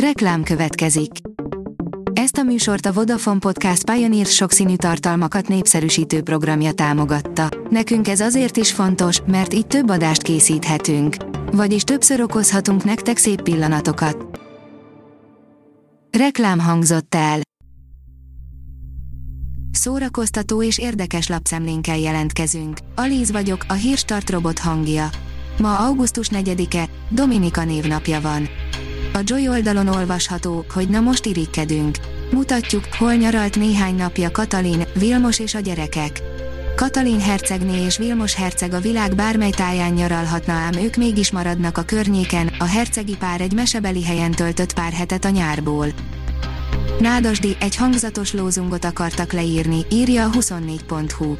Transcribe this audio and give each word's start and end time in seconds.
Reklám 0.00 0.42
következik. 0.42 1.10
Ezt 2.12 2.36
a 2.36 2.42
műsort 2.42 2.86
a 2.86 2.92
Vodafone 2.92 3.38
Podcast 3.38 3.90
Pioneer 3.90 4.26
sokszínű 4.26 4.76
tartalmakat 4.76 5.48
népszerűsítő 5.48 6.22
programja 6.22 6.72
támogatta. 6.72 7.48
Nekünk 7.70 8.08
ez 8.08 8.20
azért 8.20 8.56
is 8.56 8.72
fontos, 8.72 9.20
mert 9.26 9.54
így 9.54 9.66
több 9.66 9.88
adást 9.90 10.22
készíthetünk. 10.22 11.16
Vagyis 11.52 11.82
többször 11.82 12.20
okozhatunk 12.20 12.84
nektek 12.84 13.16
szép 13.16 13.42
pillanatokat. 13.42 14.40
Reklám 16.18 16.58
hangzott 16.58 17.14
el. 17.14 17.40
Szórakoztató 19.70 20.62
és 20.62 20.78
érdekes 20.78 21.28
lapszemlénkkel 21.28 21.98
jelentkezünk. 21.98 22.78
Alíz 22.94 23.30
vagyok, 23.30 23.64
a 23.68 23.72
hírstart 23.72 24.30
robot 24.30 24.58
hangja. 24.58 25.08
Ma 25.58 25.78
augusztus 25.78 26.28
4-e, 26.32 26.88
Dominika 27.10 27.64
névnapja 27.64 28.20
van. 28.20 28.48
A 29.16 29.22
Joy 29.24 29.48
oldalon 29.48 29.88
olvasható, 29.88 30.64
hogy 30.72 30.88
na 30.88 31.00
most 31.00 31.26
irigykedünk. 31.26 31.96
Mutatjuk, 32.30 32.84
hol 32.98 33.14
nyaralt 33.14 33.56
néhány 33.56 33.94
napja 33.94 34.30
Katalin, 34.30 34.86
Vilmos 34.94 35.38
és 35.38 35.54
a 35.54 35.60
gyerekek. 35.60 36.22
Katalin 36.74 37.20
hercegné 37.20 37.84
és 37.84 37.96
Vilmos 37.98 38.34
herceg 38.34 38.72
a 38.72 38.80
világ 38.80 39.14
bármely 39.14 39.50
táján 39.50 39.92
nyaralhatna 39.92 40.52
ám 40.52 40.72
ők 40.72 40.96
mégis 40.96 41.30
maradnak 41.30 41.78
a 41.78 41.82
környéken, 41.82 42.50
a 42.58 42.64
hercegi 42.64 43.16
pár 43.16 43.40
egy 43.40 43.52
mesebeli 43.52 44.04
helyen 44.04 44.30
töltött 44.30 44.74
pár 44.74 44.92
hetet 44.92 45.24
a 45.24 45.28
nyárból. 45.28 45.86
Nádasdi 47.00 47.56
egy 47.60 47.76
hangzatos 47.76 48.32
lózungot 48.32 48.84
akartak 48.84 49.32
leírni, 49.32 49.80
írja 49.90 50.24
a 50.24 50.30
24.hu. 50.30 51.36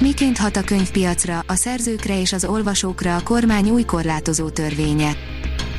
Miként 0.00 0.38
hat 0.38 0.56
a 0.56 0.62
könyvpiacra, 0.62 1.44
a 1.46 1.54
szerzőkre 1.54 2.20
és 2.20 2.32
az 2.32 2.44
olvasókra 2.44 3.16
a 3.16 3.22
kormány 3.22 3.70
új 3.70 3.82
korlátozó 3.82 4.48
törvénye? 4.48 5.16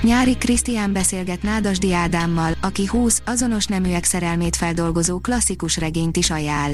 Nyári 0.03 0.37
Krisztián 0.37 0.93
beszélget 0.93 1.41
Nádasdi 1.43 1.93
Ádámmal, 1.93 2.53
aki 2.61 2.87
20 2.87 3.21
azonos 3.25 3.65
neműek 3.65 4.03
szerelmét 4.03 4.55
feldolgozó 4.55 5.19
klasszikus 5.19 5.77
regényt 5.77 6.17
is 6.17 6.29
ajánl. 6.29 6.73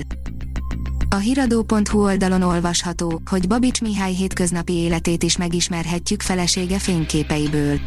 A 1.09 1.15
hiradó.hu 1.15 2.03
oldalon 2.03 2.41
olvasható, 2.41 3.21
hogy 3.25 3.47
Babics 3.47 3.81
Mihály 3.81 4.13
hétköznapi 4.13 4.73
életét 4.73 5.23
is 5.23 5.37
megismerhetjük 5.37 6.21
felesége 6.21 6.79
fényképeiből. 6.79 7.79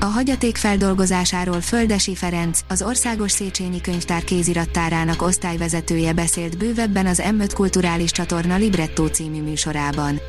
A 0.00 0.04
hagyaték 0.04 0.56
feldolgozásáról 0.56 1.60
Földesi 1.60 2.14
Ferenc, 2.14 2.60
az 2.68 2.82
Országos 2.82 3.32
Széchenyi 3.32 3.80
Könyvtár 3.80 4.24
kézirattárának 4.24 5.22
osztályvezetője 5.22 6.12
beszélt 6.12 6.58
bővebben 6.58 7.06
az 7.06 7.22
M5 7.24 7.50
Kulturális 7.54 8.10
Csatorna 8.10 8.56
Libretto 8.56 9.06
című 9.06 9.42
műsorában. 9.42 10.20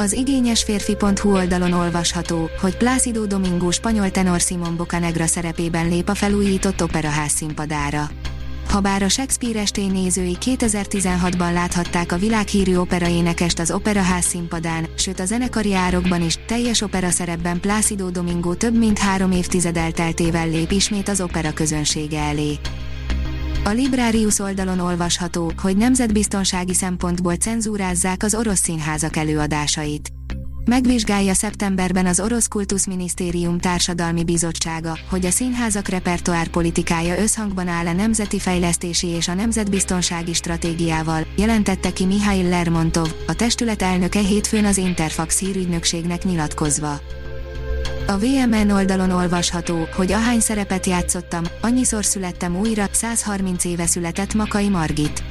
Az 0.00 0.12
igényes 0.12 0.62
férfi.hu 0.62 1.32
oldalon 1.32 1.72
olvasható, 1.72 2.50
hogy 2.60 2.76
Plácido 2.76 3.26
Domingo 3.26 3.70
spanyol 3.70 4.10
tenor 4.10 4.40
Simon 4.40 4.76
Bocanegra 4.76 5.26
szerepében 5.26 5.88
lép 5.88 6.08
a 6.08 6.14
felújított 6.14 6.82
operaház 6.82 7.30
színpadára. 7.30 8.10
Habár 8.68 9.02
a 9.02 9.08
Shakespeare 9.08 9.60
esté 9.60 9.86
nézői 9.86 10.36
2016-ban 10.40 11.52
láthatták 11.52 12.12
a 12.12 12.16
világhírű 12.16 12.76
operaénekest 12.76 13.58
az 13.58 13.70
operaház 13.70 14.24
színpadán, 14.24 14.86
sőt 14.96 15.20
a 15.20 15.24
zenekari 15.24 15.74
árokban 15.74 16.22
is, 16.22 16.38
teljes 16.46 16.80
opera 16.80 17.10
szerepben 17.10 17.60
Plácido 17.60 18.10
Domingo 18.10 18.54
több 18.54 18.78
mint 18.78 18.98
három 18.98 19.30
évtized 19.30 19.76
elteltével 19.76 20.48
lép 20.48 20.70
ismét 20.70 21.08
az 21.08 21.20
opera 21.20 21.52
közönsége 21.52 22.20
elé. 22.20 22.58
A 23.64 23.70
Librarius 23.70 24.38
oldalon 24.38 24.78
olvasható, 24.78 25.52
hogy 25.62 25.76
nemzetbiztonsági 25.76 26.74
szempontból 26.74 27.34
cenzúrázzák 27.36 28.22
az 28.22 28.34
orosz 28.34 28.60
színházak 28.60 29.16
előadásait. 29.16 30.10
Megvizsgálja 30.64 31.34
szeptemberben 31.34 32.06
az 32.06 32.20
Orosz 32.20 32.46
Kultuszminisztérium 32.46 33.58
Társadalmi 33.58 34.24
Bizottsága, 34.24 34.98
hogy 35.10 35.26
a 35.26 35.30
színházak 35.30 35.88
repertoár 35.88 36.48
politikája 36.48 37.18
összhangban 37.18 37.68
áll 37.68 37.86
a 37.86 37.92
nemzeti 37.92 38.38
fejlesztési 38.38 39.06
és 39.06 39.28
a 39.28 39.34
nemzetbiztonsági 39.34 40.32
stratégiával, 40.32 41.26
jelentette 41.36 41.92
ki 41.92 42.04
Mihail 42.04 42.48
Lermontov, 42.48 43.14
a 43.26 43.34
testület 43.34 43.82
elnöke 43.82 44.20
hétfőn 44.20 44.64
az 44.64 44.76
Interfax 44.76 45.38
hírügynökségnek 45.38 46.24
nyilatkozva. 46.24 47.00
A 48.10 48.18
VMN 48.18 48.70
oldalon 48.70 49.10
olvasható, 49.10 49.88
hogy 49.96 50.12
ahány 50.12 50.40
szerepet 50.40 50.86
játszottam, 50.86 51.42
annyiszor 51.60 52.04
születtem 52.04 52.56
újra, 52.56 52.84
130 52.92 53.64
éve 53.64 53.86
született 53.86 54.34
Makai 54.34 54.68
Margit. 54.68 55.22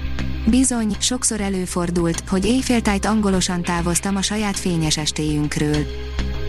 Bizony, 0.49 0.95
sokszor 0.99 1.41
előfordult, 1.41 2.23
hogy 2.29 2.45
éjféltájt 2.45 3.05
angolosan 3.05 3.61
távoztam 3.61 4.15
a 4.15 4.21
saját 4.21 4.57
fényes 4.57 4.97
estéjünkről. 4.97 5.85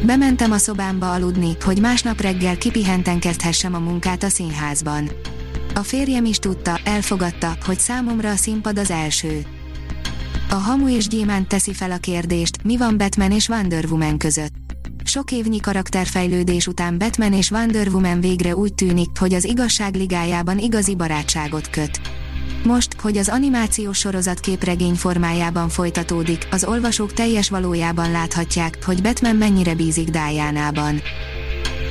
Bementem 0.07 0.53
a 0.53 0.59
szobámba 0.59 1.13
aludni, 1.13 1.57
hogy 1.65 1.81
másnap 1.81 2.21
reggel 2.21 2.59
kipihenten 2.59 3.21
kezdhessem 3.21 3.75
a 3.75 3.79
munkát 3.79 4.23
a 4.23 4.29
színházban. 4.29 5.11
A 5.75 5.81
férjem 5.81 6.25
is 6.25 6.39
tudta, 6.39 6.81
elfogadta, 6.85 7.57
hogy 7.65 7.79
számomra 7.79 8.31
a 8.31 8.37
színpad 8.37 8.79
az 8.79 8.91
első. 8.91 9.47
A 10.51 10.55
Hamu 10.55 10.89
és 10.89 11.07
Gyémánt 11.07 11.49
teszi 11.49 11.73
fel 11.73 11.91
a 11.91 11.99
kérdést, 11.99 12.63
mi 12.63 12.77
van 12.77 12.97
Batman 12.97 13.33
és 13.33 13.49
Wonder 13.49 13.85
Woman 13.85 14.19
között. 14.19 14.58
Sok 15.19 15.33
évnyi 15.33 15.61
karakterfejlődés 15.61 16.67
után 16.67 16.99
Batman 16.99 17.33
és 17.33 17.51
Wonder 17.51 17.89
Woman 17.89 18.21
végre 18.21 18.57
úgy 18.57 18.75
tűnik, 18.75 19.19
hogy 19.19 19.35
az 19.35 19.45
igazság 19.45 19.95
ligájában 19.95 20.59
igazi 20.59 20.95
barátságot 20.95 21.71
köt. 21.71 22.01
Most, 22.65 23.01
hogy 23.01 23.17
az 23.17 23.29
animációs 23.29 23.99
sorozat 23.99 24.41
képregény 24.41 24.95
formájában 24.95 25.69
folytatódik, 25.69 26.49
az 26.51 26.65
olvasók 26.65 27.13
teljes 27.13 27.49
valójában 27.49 28.11
láthatják, 28.11 28.85
hogy 28.85 29.03
Batman 29.03 29.37
mennyire 29.37 29.75
bízik 29.75 30.09
Diana-ban. 30.09 31.01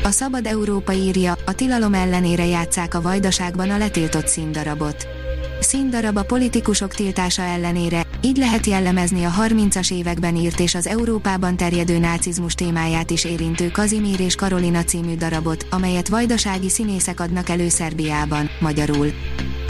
A 0.04 0.10
Szabad 0.10 0.46
Európa 0.46 0.94
írja, 0.94 1.38
a 1.46 1.54
tilalom 1.54 1.94
ellenére 1.94 2.46
játszák 2.46 2.94
a 2.94 3.02
vajdaságban 3.02 3.70
a 3.70 3.78
letiltott 3.78 4.28
színdarabot. 4.28 5.17
Színdarab 5.60 6.18
a 6.18 6.24
politikusok 6.24 6.94
tiltása 6.94 7.42
ellenére, 7.42 8.06
így 8.22 8.38
lehet 8.38 8.66
jellemezni 8.66 9.24
a 9.24 9.32
30-as 9.32 9.94
években 9.94 10.36
írt 10.36 10.60
és 10.60 10.76
az 10.76 10.88
Európában 10.88 11.58
terjedő 11.58 11.98
nácizmus 11.98 12.54
témáját 12.54 13.12
is 13.12 13.24
érintő 13.24 13.70
Kazimír 13.70 14.20
és 14.20 14.36
Karolina 14.36 14.84
című 14.84 15.16
darabot, 15.16 15.68
amelyet 15.70 16.08
vajdasági 16.08 16.70
színészek 16.70 17.20
adnak 17.20 17.50
elő 17.50 17.70
Szerbiában, 17.70 18.50
magyarul. 18.60 19.12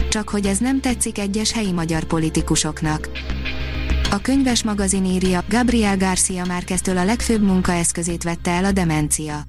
Csak 0.08 0.28
hogy 0.28 0.46
ez 0.46 0.58
nem 0.58 0.80
tetszik 0.80 1.18
egyes 1.18 1.52
helyi 1.52 1.72
magyar 1.72 2.04
politikusoknak. 2.04 3.08
A 4.10 4.20
könyves 4.20 4.62
magazin 4.62 5.04
írja, 5.04 5.44
Gabriel 5.48 5.96
Garcia 5.96 6.44
Márqueztől 6.44 6.96
a 6.96 7.04
legfőbb 7.04 7.42
munkaeszközét 7.42 8.22
vette 8.22 8.50
el 8.50 8.64
a 8.64 8.72
demencia. 8.72 9.42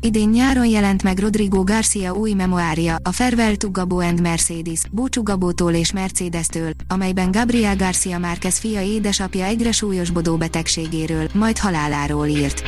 Idén 0.00 0.28
nyáron 0.28 0.66
jelent 0.66 1.02
meg 1.02 1.18
Rodrigo 1.18 1.64
Garcia 1.64 2.12
új 2.12 2.32
memoárja, 2.32 2.96
a 3.02 3.12
Farewell 3.12 3.54
to 3.54 3.70
Gabo 3.70 3.98
and 3.98 4.20
Mercedes, 4.20 4.82
Búcsú 4.90 5.22
Gabótól 5.22 5.74
és 5.74 5.92
Mercedes-től, 5.92 6.70
amelyben 6.88 7.30
Gabriel 7.30 7.76
Garcia 7.76 8.18
Márquez 8.18 8.58
fia 8.58 8.80
édesapja 8.80 9.44
egyre 9.44 9.72
súlyosbodó 9.72 10.36
betegségéről, 10.36 11.28
majd 11.34 11.58
haláláról 11.58 12.26
írt. 12.26 12.62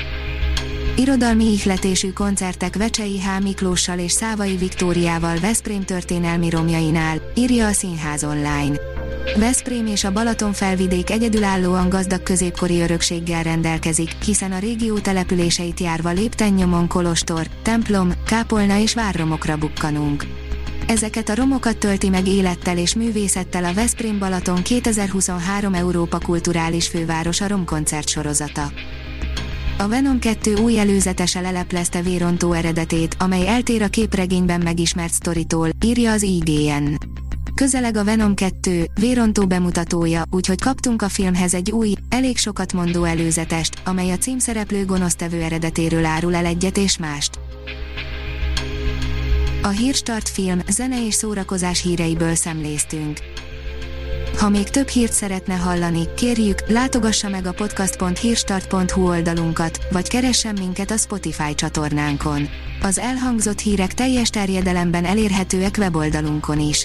Irodalmi 0.96 1.44
ihletésű 1.44 2.12
koncertek 2.12 2.76
Vecsei 2.76 3.20
H. 3.20 3.42
Miklóssal 3.42 3.98
és 3.98 4.12
Szávai 4.12 4.56
Viktóriával 4.56 5.38
Veszprém 5.38 5.84
történelmi 5.84 6.50
romjainál, 6.50 7.22
írja 7.34 7.66
a 7.66 7.72
Színház 7.72 8.24
online. 8.24 8.99
Veszprém 9.36 9.86
és 9.86 10.04
a 10.04 10.12
Balaton 10.12 10.52
felvidék 10.52 11.10
egyedülállóan 11.10 11.88
gazdag 11.88 12.22
középkori 12.22 12.80
örökséggel 12.80 13.42
rendelkezik, 13.42 14.10
hiszen 14.24 14.52
a 14.52 14.58
régió 14.58 14.98
településeit 14.98 15.80
járva 15.80 16.10
léptennyomon 16.10 16.88
kolostor, 16.88 17.46
templom, 17.62 18.12
kápolna 18.26 18.78
és 18.78 18.94
várromokra 18.94 19.56
bukkanunk. 19.56 20.24
Ezeket 20.86 21.28
a 21.28 21.34
romokat 21.34 21.78
tölti 21.78 22.08
meg 22.08 22.26
élettel 22.26 22.78
és 22.78 22.94
művészettel 22.94 23.64
a 23.64 23.72
Veszprém 23.72 24.18
Balaton 24.18 24.62
2023 24.62 25.74
Európa 25.74 26.18
Kulturális 26.18 26.88
Fővárosa 26.88 27.48
romkoncert 27.48 28.08
sorozata. 28.08 28.72
A 29.78 29.88
Venom 29.88 30.18
2 30.18 30.54
új 30.54 30.78
előzetese 30.78 31.40
leleplezte 31.40 32.02
vérontó 32.02 32.52
eredetét, 32.52 33.16
amely 33.18 33.48
eltér 33.48 33.82
a 33.82 33.88
képregényben 33.88 34.60
megismert 34.60 35.12
sztoritól, 35.12 35.68
írja 35.84 36.12
az 36.12 36.22
IGN. 36.22 36.94
Közeleg 37.60 37.96
a 37.96 38.04
Venom 38.04 38.34
2, 38.34 38.86
vérontó 39.00 39.46
bemutatója, 39.46 40.22
úgyhogy 40.30 40.60
kaptunk 40.60 41.02
a 41.02 41.08
filmhez 41.08 41.54
egy 41.54 41.70
új, 41.70 41.94
elég 42.08 42.38
sokat 42.38 42.72
mondó 42.72 43.04
előzetest, 43.04 43.82
amely 43.84 44.10
a 44.10 44.18
címszereplő 44.18 44.84
gonosztevő 44.84 45.42
eredetéről 45.42 46.04
árul 46.04 46.34
el 46.34 46.46
egyet 46.46 46.76
és 46.76 46.98
mást. 46.98 47.38
A 49.62 49.68
Hírstart 49.68 50.28
film, 50.28 50.60
zene 50.68 51.06
és 51.06 51.14
szórakozás 51.14 51.82
híreiből 51.82 52.34
szemléztünk. 52.34 53.18
Ha 54.38 54.48
még 54.48 54.68
több 54.68 54.88
hírt 54.88 55.12
szeretne 55.12 55.54
hallani, 55.54 56.08
kérjük, 56.16 56.68
látogassa 56.68 57.28
meg 57.28 57.46
a 57.46 57.52
podcast.hírstart.hu 57.52 59.08
oldalunkat, 59.08 59.78
vagy 59.90 60.08
keressen 60.08 60.56
minket 60.58 60.90
a 60.90 60.96
Spotify 60.96 61.54
csatornánkon. 61.54 62.48
Az 62.82 62.98
elhangzott 62.98 63.58
hírek 63.58 63.94
teljes 63.94 64.30
terjedelemben 64.30 65.04
elérhetőek 65.04 65.74
weboldalunkon 65.78 66.60
is. 66.60 66.84